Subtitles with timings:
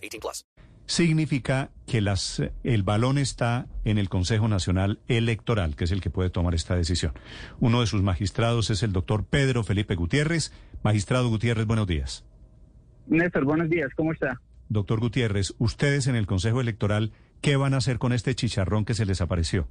[0.00, 0.46] 18 plus.
[0.86, 6.10] Significa que las, el balón está en el Consejo Nacional Electoral, que es el que
[6.10, 7.12] puede tomar esta decisión.
[7.60, 10.52] Uno de sus magistrados es el doctor Pedro Felipe Gutiérrez.
[10.82, 12.24] Magistrado Gutiérrez, buenos días.
[13.06, 13.90] Néstor, buenos días.
[13.94, 14.40] ¿Cómo está?
[14.68, 18.94] Doctor Gutiérrez, ustedes en el Consejo Electoral, ¿qué van a hacer con este chicharrón que
[18.94, 19.68] se les apareció?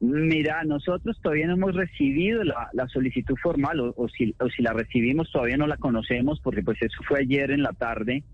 [0.00, 5.30] Mira, nosotros todavía no hemos recibido la, solicitud formal o, si, o, si, la recibimos
[5.30, 8.24] todavía no la conocemos porque pues eso fue ayer en la tarde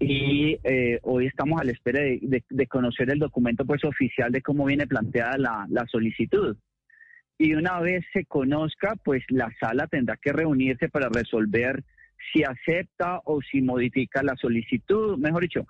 [0.00, 4.66] y eh, hoy estamos a la espera de, conocer el documento pues oficial de cómo
[4.66, 6.56] viene planteada la, la solicitud.
[7.38, 11.82] Y una vez se conozca, pues la sala tendrá que reunirse para resolver
[12.32, 15.66] si acepta o si modifica la solicitud, mejor dicho,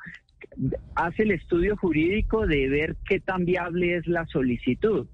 [0.94, 5.06] hace el estudio jurídico de ver qué tan viable es la solicitud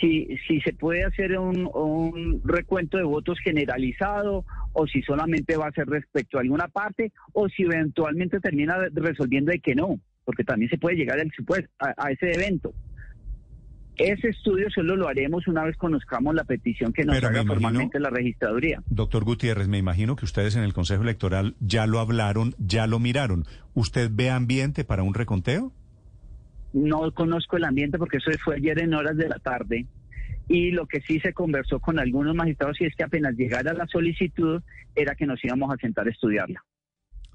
[0.00, 5.68] si, si se puede hacer un, un, recuento de votos generalizado o si solamente va
[5.68, 10.44] a ser respecto a alguna parte o si eventualmente termina resolviendo de que no, porque
[10.44, 12.72] también se puede llegar al supuesto, a, ese evento.
[13.96, 18.10] Ese estudio solo lo haremos una vez conozcamos la petición que nos haga formalmente la
[18.10, 18.82] registraduría.
[18.86, 22.98] Doctor Gutiérrez, me imagino que ustedes en el Consejo Electoral ya lo hablaron, ya lo
[22.98, 23.44] miraron.
[23.72, 25.72] ¿Usted ve ambiente para un reconteo?
[26.74, 29.86] No conozco el ambiente porque eso fue ayer en horas de la tarde.
[30.46, 33.86] Y lo que sí se conversó con algunos magistrados y es que apenas llegara la
[33.86, 34.60] solicitud
[34.94, 36.62] era que nos íbamos a sentar a estudiarla.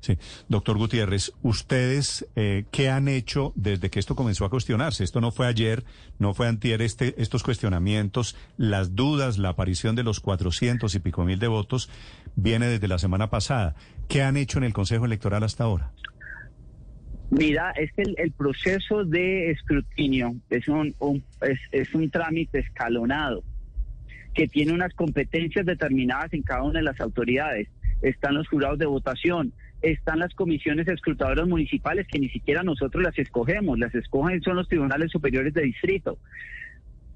[0.02, 5.04] Sí, doctor Gutiérrez, ¿ustedes eh, qué han hecho desde que esto comenzó a cuestionarse?
[5.04, 5.84] Esto no fue ayer,
[6.20, 11.26] no fue antier, este, estos cuestionamientos, las dudas, la aparición de los 400 y pico
[11.26, 11.90] mil de votos
[12.36, 13.76] viene desde la semana pasada.
[14.08, 15.92] ¿Qué han hecho en el Consejo Electoral hasta ahora?
[17.32, 20.96] Mira, es que el, proceso de escrutinio es un,
[21.72, 23.44] es, un trámite escalonado
[24.34, 27.68] que tiene unas competencias determinadas en cada una de las autoridades.
[28.02, 33.18] Están los jurados de votación, están las comisiones escrutadoras municipales que ni siquiera nosotros las
[33.20, 36.18] escogemos, las escogen son los tribunales superiores de distrito.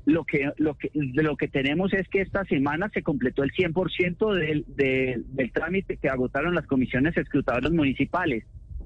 [0.06, 4.34] Lo que, lo que, lo que tenemos es que esta semana se completó el 100%
[4.36, 8.44] del, del, del trámite que agotaron las comisiones escrutadoras municipales.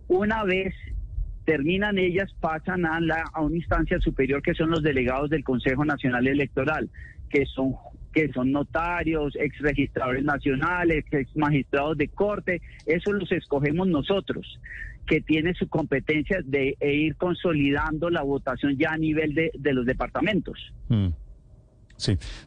[0.07, 0.73] Una vez
[1.47, 5.85] terminan ellas, pasan a, la, a una instancia superior que son los delegados del Consejo
[5.85, 6.89] Nacional Electoral,
[7.29, 7.73] que son
[8.13, 14.59] que son notarios, ex registradores nacionales, ex magistrados de corte, eso los escogemos nosotros,
[15.05, 19.85] que tiene su competencia de ir consolidando la votación ya a nivel de, de los
[19.85, 20.73] departamentos.
[20.89, 21.09] Mm.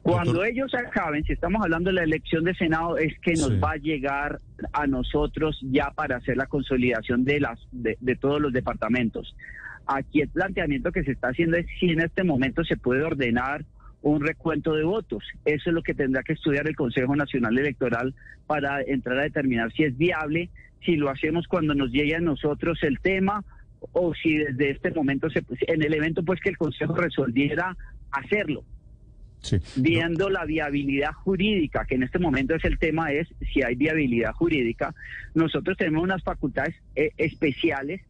[0.03, 3.72] Cuando ellos acaben, si estamos hablando de la elección de Senado, es que nos va
[3.72, 4.38] a llegar
[4.72, 9.34] a nosotros ya para hacer la consolidación de, las, de, todos los departamentos.
[9.87, 13.65] Aquí el planteamiento que se está haciendo es si en este momento se puede ordenar
[14.03, 15.25] un recuento de votos.
[15.44, 18.15] Eso es lo que tendrá que estudiar el Consejo Nacional Electoral
[18.47, 20.49] para entrar a determinar si es viable,
[20.84, 23.44] si lo hacemos cuando nos llegue a nosotros el tema
[23.93, 27.77] o si desde este momento se, en el evento pues que el Consejo resolviera
[28.12, 28.65] hacerlo.
[29.77, 34.33] Viendo la viabilidad jurídica, que en este momento es el tema, es si hay viabilidad
[34.33, 34.95] jurídica,
[35.34, 38.03] nosotros tenemos unas facultades eh, especiales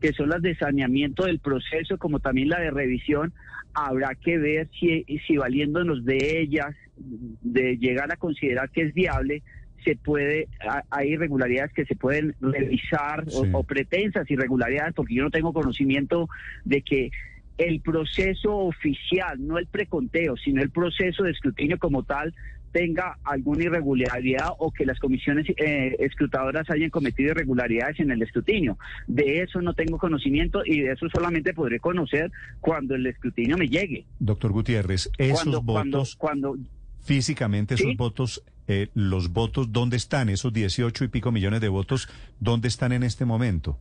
[0.00, 3.32] que son las de saneamiento del proceso, como también la de revisión.
[3.74, 9.42] Habrá que ver si, si valiéndonos de ellas, de llegar a considerar que es viable,
[9.84, 10.48] se puede,
[10.90, 16.28] hay irregularidades que se pueden revisar o, o, pretensas irregularidades, porque yo no tengo conocimiento
[16.64, 17.10] de que
[17.58, 22.34] el proceso oficial, no el preconteo, sino el proceso de escrutinio como tal,
[22.72, 28.76] tenga alguna irregularidad o que las comisiones eh, escrutadoras hayan cometido irregularidades en el escrutinio.
[29.06, 32.30] De eso no tengo conocimiento y de eso solamente podré conocer
[32.60, 34.04] cuando el escrutinio me llegue.
[34.18, 36.58] Doctor Gutiérrez, esos votos, cuando,
[37.02, 40.28] físicamente esos votos, eh, los votos, ¿dónde están?
[40.28, 42.10] Esos 18 y pico millones de votos,
[42.40, 43.78] ¿dónde están en este momento?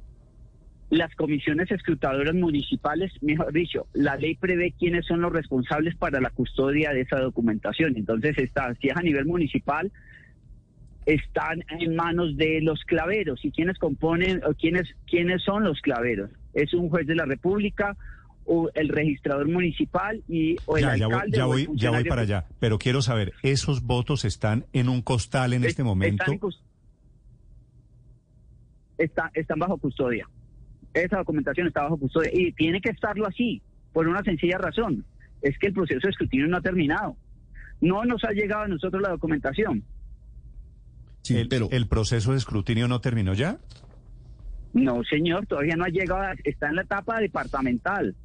[0.97, 6.29] Las comisiones escrutadoras municipales, mejor dicho, la ley prevé quiénes son los responsables para la
[6.29, 7.95] custodia de esa documentación.
[7.95, 9.91] Entonces, está, si es a nivel municipal,
[11.05, 13.43] están en manos de los claveros.
[13.43, 16.31] ¿Y quiénes componen o quiénes, quiénes son los claveros?
[16.53, 17.95] Es un juez de la República
[18.45, 21.37] o el registrador municipal y o el alcalde.
[21.37, 25.53] Ya voy, ya voy, para allá, pero quiero saber, ¿esos votos están en un costal
[25.53, 26.23] en este momento?
[28.97, 30.27] está, están bajo custodia.
[30.95, 33.61] Esa documentación está bajo custodia y tiene que estarlo así,
[33.93, 35.05] por una sencilla razón.
[35.41, 37.15] Es que el proceso de escrutinio no ha terminado.
[37.81, 39.83] No nos ha llegado a nosotros la documentación.
[41.21, 43.57] Sí, el, pero ¿El proceso de escrutinio no terminó ya?
[44.73, 48.15] No, señor, todavía no ha llegado, a- está en la etapa departamental.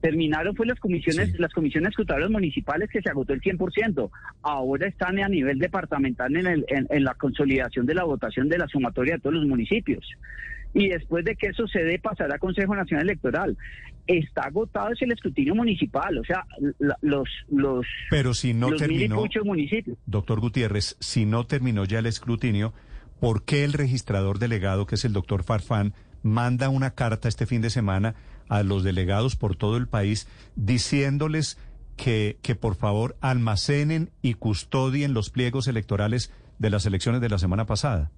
[0.00, 1.38] Terminaron fue las comisiones, Sí.
[1.38, 4.10] las comisiones escrutadoras municipales que se agotó el 100%.
[4.42, 8.58] Ahora están a nivel departamental en, el- en- en la consolidación de la votación de
[8.58, 10.04] la sumatoria de todos los municipios.
[10.74, 13.56] Y después de que eso se dé, pasará a Consejo Nacional Electoral.
[14.06, 16.44] Está agotado es el escrutinio municipal, o sea,
[16.78, 19.98] la- los, los, Pero si no los terminó, municipios.
[20.06, 22.72] doctor Gutiérrez, si no terminó ya el escrutinio,
[23.20, 27.62] ¿por qué el registrador delegado, que es el doctor Farfán, manda una carta este fin
[27.62, 28.14] de semana
[28.48, 30.26] a los delegados por todo el país
[30.56, 31.58] diciéndoles
[31.96, 37.38] que, que por favor almacenen y custodien los pliegos electorales de las elecciones de la
[37.38, 38.10] semana pasada?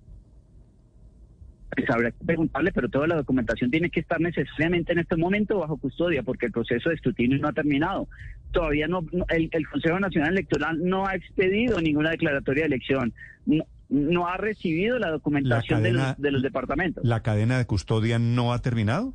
[1.75, 5.59] Pues habrá que preguntarle, pero toda la documentación tiene que estar necesariamente en este momento
[5.59, 8.09] bajo custodia, porque el proceso de escrutinio no ha terminado.
[8.51, 13.15] Todavía no, no- el, el Consejo Nacional Electoral no ha expedido ninguna declaratoria de elección,
[13.47, 17.05] no, no ha recibido la documentación de, cadena- los, de los departamentos.
[17.05, 19.15] ¿La cadena de custodia no ha terminado?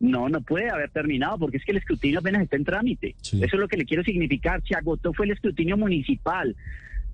[0.00, 3.14] No, no puede haber terminado, porque es que el escrutinio apenas está en trámite.
[3.20, 3.36] Sí.
[3.42, 4.62] Eso es lo que le quiero significar.
[4.66, 6.54] Se agotó fue el escrutinio municipal.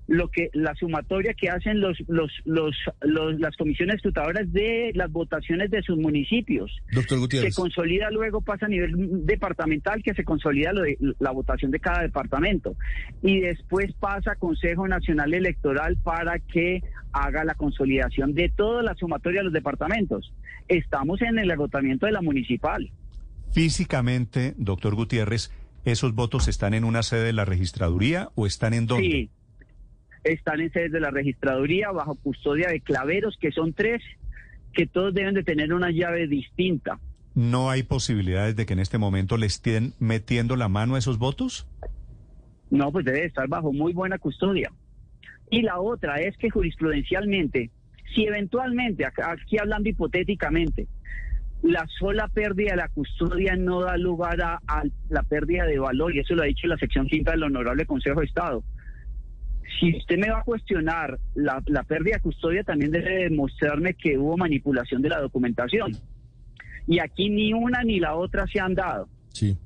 [0.07, 5.11] Lo que la sumatoria que hacen los, los, los, los- las comisiones escrutadoras de las
[5.11, 6.71] votaciones de sus municipios.
[6.93, 11.31] doctor se Gutiérrez, consolida luego, pasa a nivel departamental, que se consolida lo de- la
[11.31, 12.75] votación de cada departamento.
[13.23, 16.81] Y después pasa a Consejo Nacional Electoral para que
[17.11, 20.33] haga la consolidación de toda la sumatoria de los departamentos.
[20.67, 22.91] Estamos en el agotamiento de la municipal.
[23.53, 25.49] Físicamente, doctor Gutiérrez,
[25.85, 29.03] ¿esos votos están en una sede de la registraduría o están en dónde?
[29.07, 29.29] Sí,
[30.25, 34.01] están en sedes de la registraduría bajo custodia de claveros, que son tres,
[34.73, 36.99] que todos deben de tener una llave distinta.
[37.35, 41.19] ¿No hay posibilidades de que en este momento le estén metiendo la mano a esos
[41.19, 41.67] votos?
[42.71, 44.71] No, pues debe estar bajo muy buena custodia.
[45.51, 47.69] Y la otra es que jurisprudencialmente,
[48.15, 50.87] si eventualmente, aquí hablando hipotéticamente,
[51.61, 56.15] la sola pérdida de la custodia no da lugar a, a la pérdida de valor,
[56.15, 58.63] y eso lo ha dicho la sección quinta del Honorable Consejo de Estado.
[59.79, 64.17] Si usted me va a cuestionar la, la pérdida de custodia, también debe demostrarme que
[64.17, 65.91] hubo manipulación de la documentación.
[66.87, 69.07] Y aquí ni una ni la otra se han dado.
[69.29, 69.57] sí.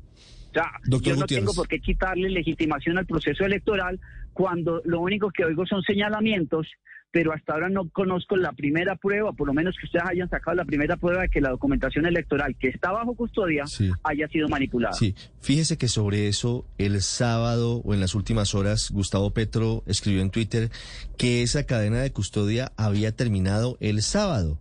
[0.49, 1.45] O sea, Doctor yo no Gutiérrez.
[1.45, 3.99] tengo por qué quitarle legitimación al proceso electoral
[4.33, 6.65] cuando lo único que oigo son señalamientos,
[7.11, 10.55] pero hasta ahora no conozco la primera prueba, por lo menos que ustedes hayan sacado
[10.55, 13.89] la primera prueba de que la documentación electoral que está bajo custodia Sí.
[14.03, 14.93] haya sido manipulada.
[14.93, 20.21] Sí, fíjese que sobre eso el sábado o en las últimas horas Gustavo Petro escribió
[20.21, 20.69] en Twitter
[21.17, 24.59] que esa cadena de custodia había terminado el sábado,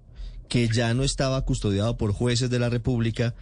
[0.48, 3.34] que ya no estaba custodiado por jueces de la República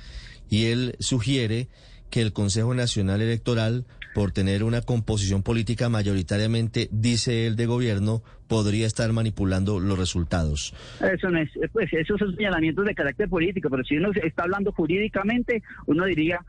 [0.51, 1.69] y él sugiere
[2.11, 3.85] que el Consejo Nacional Electoral,
[4.17, 10.73] por tener una composición política mayoritariamente, dice él, de gobierno, podría estar manipulando los resultados.
[11.03, 14.73] Eso no es, pues esos son señalamientos de carácter político, pero si uno está hablando
[14.73, 16.41] jurídicamente, uno diría,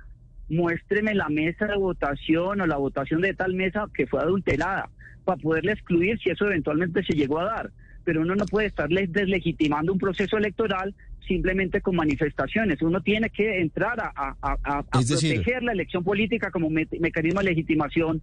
[0.47, 4.89] muéstreme la mesa de votación o la votación de tal mesa que fue adulterada,
[5.25, 7.71] para poderle excluir si eso eventualmente se llegó a dar.
[8.05, 10.95] Pero uno no puede estar le- deslegitimando un proceso electoral
[11.27, 12.81] simplemente con manifestaciones.
[12.81, 16.51] Uno tiene que entrar a, a- a- a- a Es decir- proteger la elección política
[16.51, 18.21] como me- mecanismo de legitimación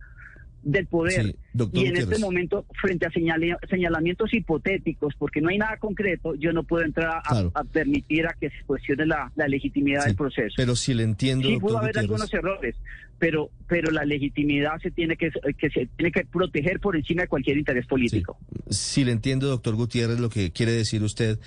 [0.63, 1.27] del poder.
[1.27, 1.37] Sí,
[1.75, 6.55] y en este momento, frente a señale- señalamientos hipotéticos, porque no hay nada concreto, yo
[6.55, 7.53] no puedo entrar a, Claro.
[7.55, 10.55] a permitir a que se cuestione la, la legitimidad Sí, del proceso.
[10.57, 12.11] Pero si le entiendo, sí pudo haber Gutiérrez.
[12.11, 12.77] algunos errores,
[13.19, 17.29] pero pero la legitimidad se tiene que, que se tiene que proteger por encima de
[17.29, 18.39] cualquier interés político.
[18.71, 21.39] Si le entiendo, doctor Gutiérrez, lo que quiere decir usted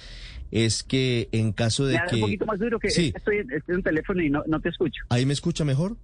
[0.51, 2.15] es que en caso de que...
[2.15, 3.11] un poquito más duro que Sí.
[3.15, 5.03] estoy, estoy en un teléfono y no, no te escucho.
[5.09, 5.97] ¿Ahí me escucha mejor?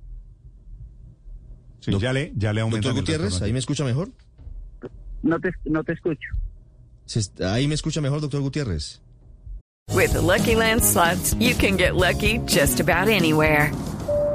[1.79, 3.41] Sí, Doc- ya le, ya le Doctor el Gutiérrez.
[3.41, 4.09] ¿ahí me escucha mejor?
[5.21, 6.29] No te, no te escucho.
[7.45, 9.01] ¿Ahí me escucha mejor, doctor Gutiérrez?
[9.93, 13.71] With the Lucky Land slots, you can get lucky just about anywhere.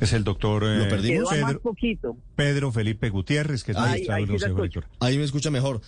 [0.00, 2.16] Es el doctor eh, Pedro, poquito.
[2.34, 4.84] Pedro Felipe Gutiérrez, que es Ahí- magistrado ahí del sí la Consejo.
[5.00, 5.80] Ahí me escucha mejor.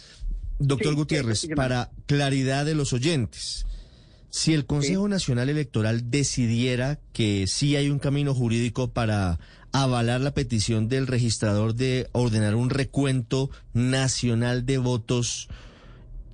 [0.58, 1.54] Doctor Sí, Gutiérrez, sí, sí, sí.
[1.54, 3.64] para claridad de los oyentes,
[4.30, 9.38] Si el Consejo Nacional Electoral decidiera que sí hay un camino jurídico para
[9.72, 15.48] avalar la petición del registrador de ordenar un recuento nacional de votos,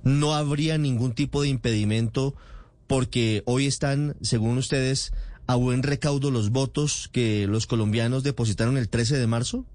[0.03, 2.35] no habría ningún tipo de impedimento
[2.87, 5.13] porque hoy están, según ustedes,
[5.47, 9.65] a buen recaudo los votos que los colombianos depositaron el 13 de marzo?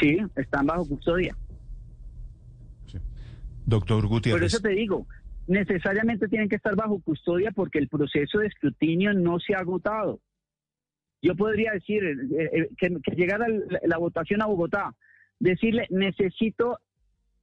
[0.00, 1.36] Sí, están bajo custodia.
[3.64, 4.54] Doctor Por Gutiérrez.
[4.54, 5.06] eso te digo,
[5.46, 10.20] necesariamente tienen que estar bajo custodia porque el proceso de escrutinio no se ha agotado.
[11.22, 14.94] Yo podría decir eh, eh, que, que llegara la, la votación a Bogotá,
[15.38, 16.78] decirle, necesito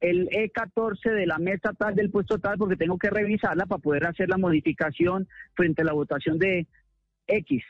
[0.00, 4.06] el E14 de la mesa tal del puesto tal porque tengo que revisarla para poder
[4.06, 6.66] hacer la modificación frente a la votación de
[7.30, 7.62] X.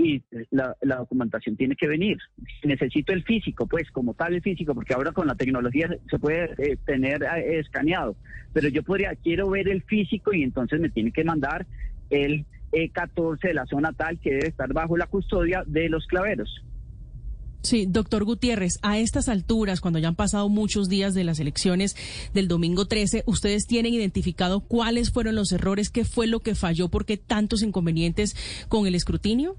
[0.00, 2.18] Y la, documentación tiene que venir.
[2.62, 6.54] Necesito el físico, pues como tal el físico, porque ahora con la tecnología se puede
[6.58, 8.14] eh, tener eh, escaneado.
[8.52, 11.66] Pero yo podría, quiero ver el físico y entonces me tiene que mandar
[12.10, 16.64] el E14 de la zona tal que debe estar bajo la custodia de los claveros.
[17.60, 21.96] Sí, doctor Gutiérrez, a estas alturas, cuando ya han pasado muchos días de las elecciones
[22.32, 25.90] del domingo 13, ¿ustedes tienen identificado cuáles fueron los errores?
[25.90, 26.88] ¿Qué fue lo que falló?
[26.88, 28.36] ¿Por qué tantos inconvenientes
[28.68, 29.56] con el escrutinio?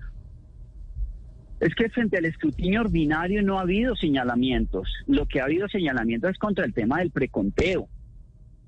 [1.59, 4.87] Es que frente al escrutinio ordinario no ha habido señalamientos.
[5.05, 7.89] Lo que ha habido señalamientos es contra el tema del preconteo.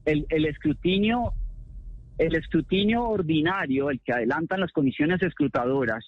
[0.04, 1.32] El, el escrutinio,
[2.18, 6.04] el escrutinio ordinario, el que adelantan las comisiones escrutadoras,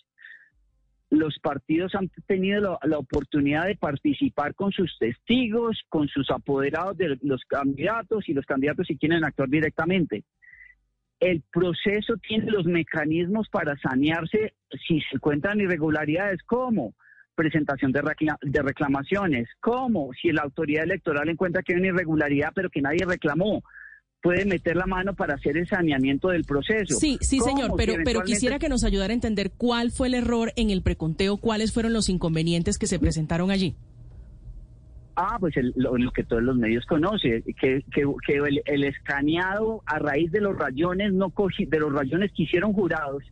[1.13, 7.19] los partidos han tenido la, oportunidad de participar con sus testigos, con sus apoderados de
[7.21, 10.23] los candidatos y los candidatos si quieren actuar directamente.
[11.19, 14.55] El proceso tiene los mecanismos para sanearse
[14.87, 16.95] si se encuentran irregularidades, como
[17.35, 18.01] presentación de,
[18.41, 23.05] de reclamaciones, como si la autoridad electoral encuentra que hay una irregularidad pero que nadie
[23.05, 23.63] reclamó,
[24.23, 26.95] puede meter la mano para hacer el saneamiento del proceso.
[26.97, 30.53] Sí, sí, señor, pero, pero quisiera que nos ayudara a entender cuál fue el error
[30.55, 33.75] en el preconteo, cuáles fueron los inconvenientes que se presentaron allí.
[35.17, 38.83] Ah, pues el- lo, lo que todos los medios conocen, que, que, que el, el
[38.85, 43.23] escaneado a raíz de los rayones no cogi- de los rayones que hicieron jurados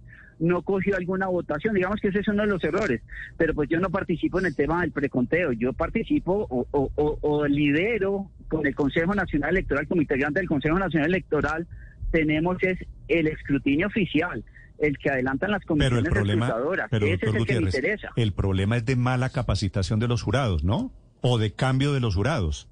[0.41, 3.01] no cogió alguna votación, digamos que ese es uno de los errores,
[3.37, 7.17] pero pues yo no participo en el tema del preconteo, yo participo o, o- o-
[7.21, 11.67] o lidero con el Consejo Nacional Electoral, como integrante del Consejo Nacional Electoral,
[12.11, 14.43] tenemos es el escrutinio oficial,
[14.79, 16.53] el que adelantan las Pero el comisiones problema,
[16.89, 18.09] pero ese es el que me interesa.
[18.15, 20.91] el problema es de mala capacitación de los jurados, ¿no?
[21.21, 22.67] O de cambio de los jurados.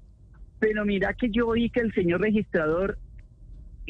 [0.58, 2.98] Pero mira que yo oí que el señor registrador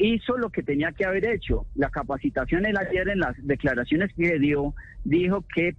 [0.01, 1.65] hizo lo que tenía que haber hecho.
[1.75, 5.75] La capacitación él ayer en las declaraciones que dio dijo que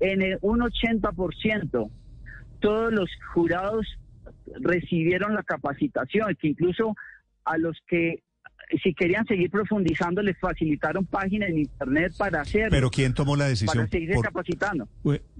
[0.00, 1.90] en el, un 80%
[2.60, 3.86] todos los jurados
[4.60, 6.94] recibieron la capacitación, que incluso
[7.44, 8.22] a los que
[8.82, 13.40] si querían seguir profundizando les facilitaron páginas en internet para hacerlo, Pero ¿quién tomó la
[13.44, 13.88] para decisión?
[13.90, 14.88] seguir por- capacitando.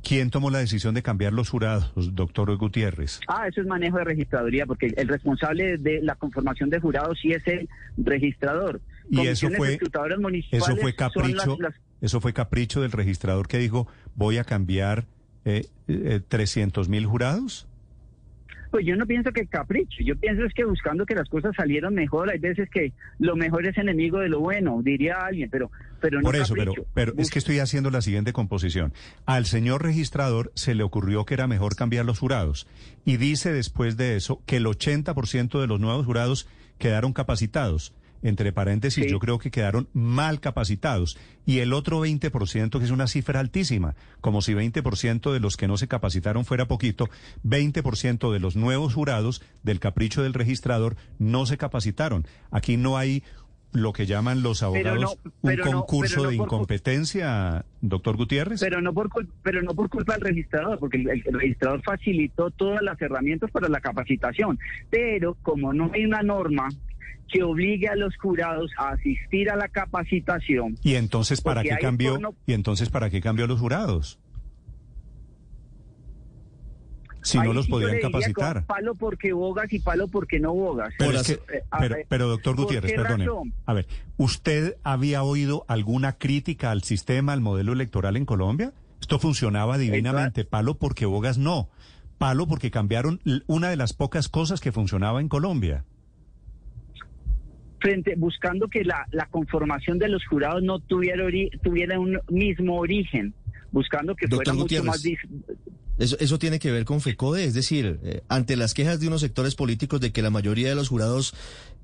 [0.02, 3.20] ¿Quién tomó la decisión de cambiar los jurados, doctor Gutiérrez?
[3.28, 7.32] Ah, eso es manejo de registraduría, porque el responsable de la conformación de jurados sí
[7.32, 7.68] es el
[7.98, 8.80] registrador.
[9.10, 9.78] Y eso fue,
[10.50, 15.04] eso fue capricho, las- las- eso fue capricho del registrador que dijo voy a cambiar
[15.44, 17.67] eh, eh, 300 mil jurados.
[18.70, 21.94] Pues yo no pienso que capricho, yo pienso es que buscando que las cosas salieran
[21.94, 25.70] mejor, hay veces que lo mejor es enemigo de lo bueno, diría alguien, pero,
[26.00, 26.90] pero no Por eso, pero, capricho.
[26.94, 28.92] pero es que estoy haciendo la siguiente composición.
[29.26, 32.66] Al señor registrador se le ocurrió que era mejor cambiar los jurados
[33.04, 36.48] y dice después de eso que el 80% de los nuevos jurados
[36.78, 37.94] quedaron capacitados.
[38.22, 39.10] Entre paréntesis, Sí.
[39.10, 41.16] yo creo que quedaron mal capacitados.
[41.46, 45.68] Y el otro 20%, que es una cifra altísima, como si 20% de los que
[45.68, 47.08] no se capacitaron fuera poquito,
[47.44, 52.26] 20% de los nuevos jurados del capricho del registrador no se capacitaron.
[52.50, 53.22] Aquí no hay
[53.72, 58.60] lo que llaman los abogados no, un no, concurso no de incompetencia, doctor Gutiérrez.
[58.60, 59.10] Pero no por
[59.42, 63.68] pero no por culpa del registrador, porque el, el registrador facilitó todas las herramientas para
[63.68, 64.58] la capacitación.
[64.90, 66.68] Pero como no hay una norma
[67.30, 72.18] que obligue a los jurados a asistir a la capacitación, y entonces para qué cambió
[72.46, 74.18] y entonces para qué cambió los jurados?
[77.22, 78.64] Si no los sí podían capacitar.
[78.64, 80.94] Palo porque bogas y palo porque no bogas.
[80.98, 83.26] Pero, es que- eh, pero, pero, doctor ¿por Gutiérrez, perdone.
[83.26, 83.52] razón?
[83.66, 83.86] A ver,
[84.16, 88.72] ¿usted había oído alguna crítica al sistema, al modelo electoral en Colombia?
[89.00, 90.44] Esto funcionaba divinamente.
[90.44, 91.68] Palo porque bogas no.
[92.18, 95.84] Palo porque cambiaron una de las pocas cosas que funcionaba en Colombia.
[97.80, 102.76] Frente buscando que la, la conformación de los jurados no tuviera ori- tuviera un mismo
[102.78, 103.34] origen,
[103.70, 105.02] buscando que Doctor fuera mucho más
[105.98, 109.20] Eso, eso tiene que ver con FECODE, es decir, eh, ante las quejas de unos
[109.20, 111.34] sectores políticos de que la mayoría de los jurados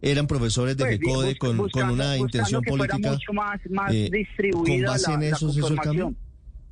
[0.03, 3.13] eran profesores de Pues, FECODE bus- con, con buscando- una buscando intención que fuera política.
[3.13, 6.15] mucho más, más eh, distribuida ¿Con base la, en la eso hizo el cambio?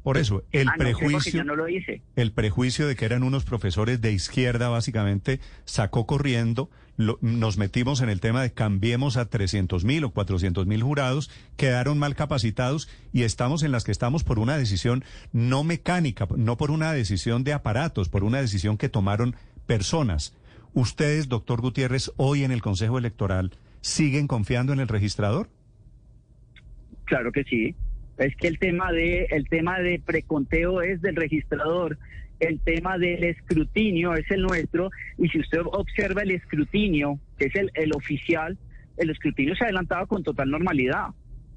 [0.03, 1.33] Por eso, el Ah, no prejuicio...
[1.33, 2.03] yo no lo hice.
[2.17, 6.71] El prejuicio de que eran unos profesores de izquierda, básicamente, sacó corriendo.
[6.99, 11.31] lo- nos metimos en el tema de cambiemos a 300 mil o 400 mil jurados,
[11.57, 16.59] quedaron mal capacitados y estamos en las que estamos por una decisión no mecánica, no
[16.59, 19.35] por una decisión de aparatos, por una decisión que tomaron
[19.67, 20.35] personas.
[20.75, 25.49] Ustedes, doctor Gutiérrez, hoy en el Consejo Electoral, ¿siguen confiando en el registrador?
[27.05, 27.75] Claro que sí.
[28.19, 31.99] Es que el tema de el tema de preconteo es del registrador,
[32.41, 37.55] el tema del escrutinio es el nuestro y si usted observa el escrutinio, que es
[37.55, 38.59] el, el oficial,
[38.97, 41.09] el escrutinio se ha adelantado con total normalidad.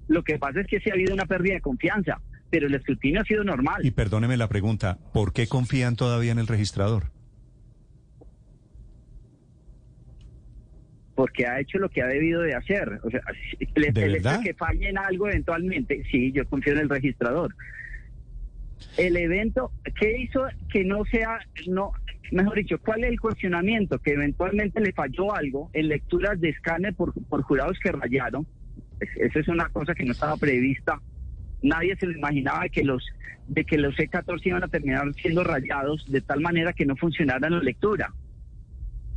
[0.08, 3.22] Lo que pasa es que sí ha habido una pérdida de confianza, pero el escrutinio
[3.22, 3.86] ha sido normal.
[3.86, 7.12] Y perdóneme la pregunta, ¿por qué confían todavía en el registrador?
[11.16, 13.00] Porque ha hecho lo que ha debido de hacer.
[13.04, 13.22] O sea,
[13.76, 17.56] el, ¿De el hecho que falle en algo eventualmente, sí, yo confío en el registrador.
[18.98, 21.92] El evento, ¿qué hizo que no sea, no,
[22.32, 24.00] mejor dicho, cuál es el cuestionamiento?
[24.00, 28.46] Que eventualmente le falló algo en lecturas de escáner por, por jurados que rayaron.
[29.00, 31.00] Es- Eso es una cosa que no estaba prevista.
[31.62, 33.04] Nadie se lo imaginaba que los
[33.48, 37.48] de que los C14 iban a terminar siendo rayados de tal manera que no funcionara
[37.48, 38.12] la lectura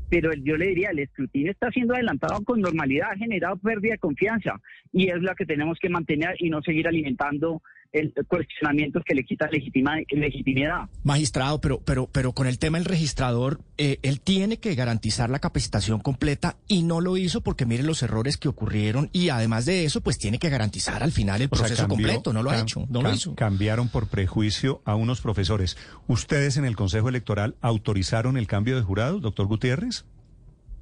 [0.08, 3.98] pero yo le diría, el escrutinio está siendo adelantado con normalidad, ha generado pérdida de
[3.98, 4.60] confianza
[4.92, 9.24] y es la que tenemos que mantener y no seguir alimentando el cuestionamientos que le
[9.24, 10.88] quitan legitima- legitimidad.
[11.04, 15.38] Magistrado, pero, pero, pero con el tema del registrador, eh, él tiene que garantizar la
[15.38, 19.84] capacitación completa y no lo hizo porque mire los errores que ocurrieron y además de
[19.84, 22.32] eso, pues tiene que garantizar al final el O sea, proceso cambió- completo.
[22.32, 23.34] No lo ha hecho, no lo hizo.
[23.34, 25.76] Cambiaron por prejuicio a unos profesores.
[26.06, 30.04] ¿Ustedes en el Consejo Electoral autorizaron el cambio de jurado, doctor Gutiérrez?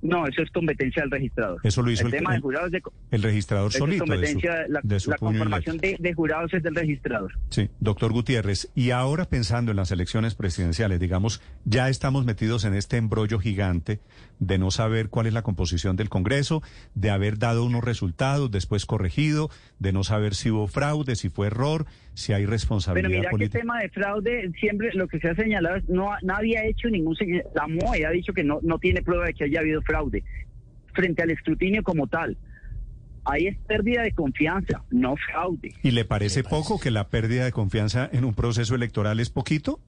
[0.07, 1.61] No, eso es competencia del registrador.
[1.63, 4.55] Eso lo hizo el el- tema de jurados de, El registrador solito de su, competencia,
[4.69, 7.33] la, de su la puño y conformación de, de jurados es del registrador.
[7.51, 8.71] Sí, doctor Gutiérrez.
[8.75, 14.01] Y ahora pensando en las elecciones presidenciales, digamos, ya estamos metidos en este embrollo gigante
[14.39, 16.63] de no saber cuál es la composición del Congreso,
[16.95, 21.47] de haber dado unos resultados, después corregido, de no saber si hubo fraude, si fue
[21.47, 23.59] error, si hay Pero responsabilidad mira que política.
[23.61, 26.89] tema de fraude, siempre lo que se ha señalado es no ha- nadie ha hecho
[26.89, 29.81] ningún señal- la MOE ha dicho que no, no tiene prueba de que haya habido
[29.83, 30.23] fraude
[30.95, 32.37] frente al escrutinio como tal.
[33.25, 35.75] Ahí es pérdida de confianza, no fraude.
[35.83, 39.81] ¿Y le parece poco que la pérdida de confianza en un proceso electoral es poquito?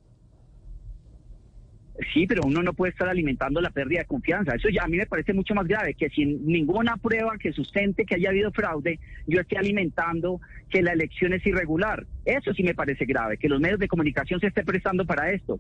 [2.12, 4.54] Sí, pero uno no puede estar alimentando la pérdida de confianza.
[4.54, 8.04] Eso ya a mí me parece mucho más grave que sin ninguna prueba que sustente
[8.04, 12.06] que haya habido fraude, yo esté alimentando que la elección es irregular.
[12.24, 15.58] Eso sí me parece grave, que los medios de comunicación se estén prestando para esto.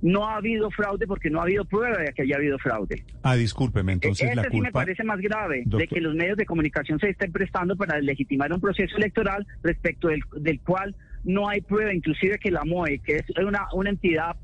[0.00, 3.02] No ha habido fraude porque no ha habido prueba de que haya habido fraude.
[3.22, 4.80] Ah, discúlpeme, entonces Ese la sí me culpa...
[4.80, 8.60] parece más grave, de que los medios de comunicación se estén prestando para legitimar un
[8.60, 13.24] proceso electoral respecto del, del cual no hay prueba, inclusive que la MOE, que es
[13.38, 14.36] una, una entidad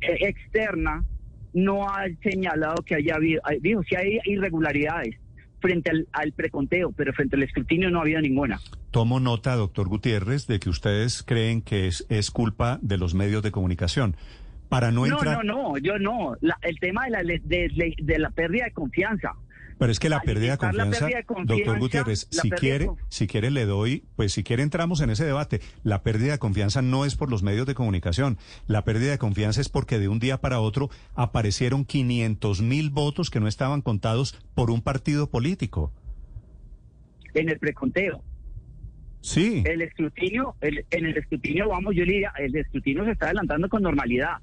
[0.00, 1.04] externa,
[1.54, 5.16] no ha señalado que haya habido, hay- dijo, si hay irregularidades
[5.60, 8.60] frente al, al preconteo, pero frente al escrutinio no ha habido ninguna.
[8.90, 13.42] Tomo nota, doctor Gutiérrez, de que ustedes creen que es, es culpa de los medios
[13.42, 14.16] de comunicación.
[14.68, 15.44] Para no No, entrar...
[15.44, 16.36] no, no, yo no.
[16.42, 19.32] La- el tema de la, le- de, de- de la pérdida de confianza.
[19.78, 22.90] Pero es que la pérdida de confianza, pérdida de confianza, doctor Gutiérrez, si de quiere,
[23.10, 25.60] si quiere le doy, pues si quiere entramos en ese debate.
[25.84, 28.38] La pérdida de confianza no es por los medios de comunicación.
[28.66, 33.30] La pérdida de confianza es porque de un día para otro aparecieron 500 mil votos
[33.30, 35.92] que no estaban contados por un partido político.
[37.34, 38.24] en el preconteo.
[39.20, 39.62] Sí.
[39.64, 43.68] El escrutinio, el- en el escrutinio, vamos, yo le diría, el escrutinio se está adelantando
[43.68, 44.38] con normalidad.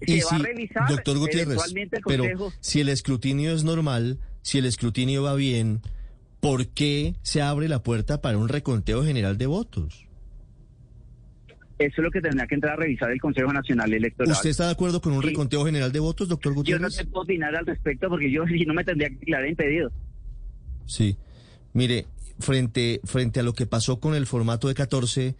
[0.00, 2.24] Se Y va si, a revisar doctor Gutiérrez, el pero
[2.60, 5.80] si el escrutinio es normal, si el escrutinio va bien,
[6.40, 10.06] ¿por qué se abre la puerta para un reconteo general de votos?
[11.78, 14.30] Eso es lo que tendrá que entrar a revisar el Consejo Nacional Electoral.
[14.32, 15.28] ¿Usted está de acuerdo con un Sí.
[15.30, 16.96] reconteo general de votos, doctor Yo no Gutiérrez?
[16.96, 19.90] te puedo opinar al respecto porque yo si no me tendría que declarar impedido.
[20.86, 21.16] Sí.
[21.72, 22.06] Mire,
[22.38, 25.34] frente, frente a lo que pasó con el formato de 14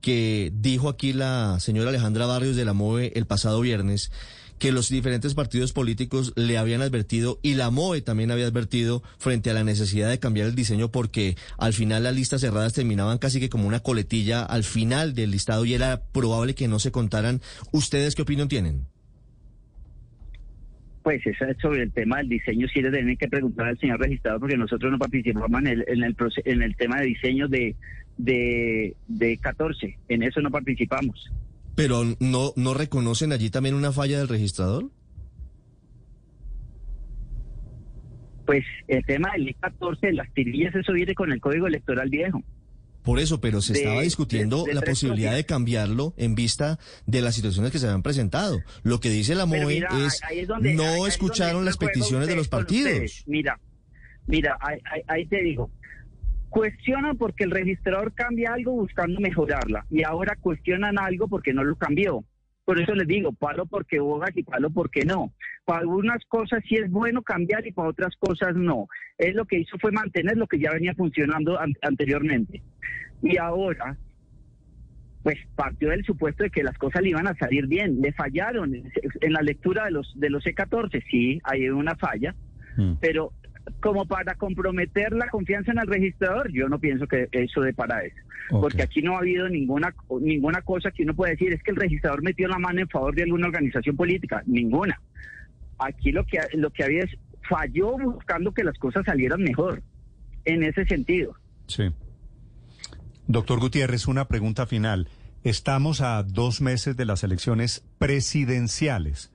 [0.00, 4.12] que dijo aquí la señora Alejandra Barrios de la MOVE el pasado viernes,
[4.60, 9.50] que los diferentes partidos políticos le habían advertido y la MOVE también había advertido frente
[9.50, 13.40] a la necesidad de cambiar el diseño porque al final las listas cerradas terminaban casi
[13.40, 17.40] que como una coletilla al final del listado y era probable que no se contaran.
[17.72, 18.82] ¿Ustedes qué opinión tienen?
[21.02, 23.98] Pues eso es sobre el tema del diseño, sí le tienen que preguntar al señor
[23.98, 27.74] registrado porque nosotros no participamos en el, en el, en el tema de diseño de,
[28.18, 29.96] de, de 14.
[30.10, 31.30] En eso no participamos.
[31.82, 34.90] Pero no, no reconocen allí también una falla del registrador?
[38.46, 42.42] Pues el tema del I-14, las tirillas, eso viene con el código electoral viejo.
[43.02, 46.78] Por eso, pero se De- estaba discutiendo de- de la posibilidad de cambiarlo en vista
[47.06, 48.58] de las situaciones que se habían presentado.
[48.82, 49.88] Lo que dice la MOE mira,
[50.32, 53.22] es, donde- no es escucharon las peticiones de los partidos.
[53.26, 53.58] Mira,
[54.26, 55.70] mira, ahí, ahí- ahí te digo.
[56.50, 61.76] Cuestionan porque el registrador cambia algo buscando mejorarla y ahora cuestionan algo porque no lo
[61.76, 62.24] cambió.
[62.64, 65.32] Por eso les digo, palo porque bogas y palo porque no.
[65.64, 68.86] Para algunas cosas sí es bueno cambiar y para otras cosas no.
[69.18, 72.62] Él lo que hizo fue mantener lo que ya venía funcionando an- anteriormente.
[73.22, 73.96] Y ahora,
[75.22, 78.00] pues partió del supuesto de que las cosas le iban a salir bien.
[78.00, 82.34] Le fallaron en la lectura de los de los C14, sí, hay una falla,
[82.76, 82.94] Mm.
[83.00, 83.32] pero
[83.80, 88.04] como para comprometer la confianza en el registrador, yo no pienso que eso de para
[88.04, 88.16] eso.
[88.50, 91.76] Porque aquí no ha habido ninguna ninguna cosa que uno pueda decir es que el
[91.76, 95.00] registrador metió la mano en favor de alguna organización política, ninguna.
[95.78, 97.16] Aquí lo que lo que había es
[97.48, 99.82] falló buscando que las cosas salieran mejor
[100.44, 101.34] en ese sentido.
[101.66, 101.90] Sí.
[103.26, 105.08] Doctor Gutiérrez, una pregunta final.
[105.44, 109.32] Estamos a dos meses de las elecciones presidenciales.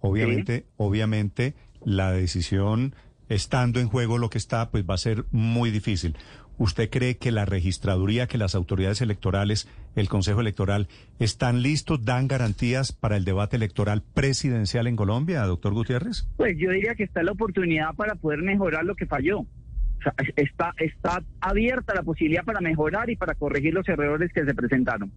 [0.00, 2.94] Obviamente, obviamente, la decisión
[3.28, 6.16] estando en juego lo que está, pues va a ser muy difícil.
[6.58, 10.88] ¿Usted cree que la registraduría, que las autoridades electorales, el Consejo Electoral,
[11.20, 16.26] están listos, dan garantías para el debate electoral presidencial en Colombia, doctor Gutiérrez?
[16.36, 19.38] Pues yo diría que está la oportunidad para poder mejorar lo que falló.
[19.40, 24.44] O sea, está, está abierta la posibilidad para mejorar y para corregir los errores que
[24.44, 25.12] se presentaron.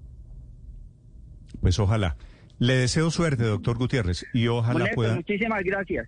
[1.59, 2.17] Pues ojalá.
[2.59, 5.15] Le deseo suerte, doctor Gutiérrez, y ojalá Molesto, pueda.
[5.15, 6.07] muchísimas gracias.